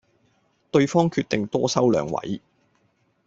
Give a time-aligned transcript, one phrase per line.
[0.71, 2.41] 對方決定多收兩位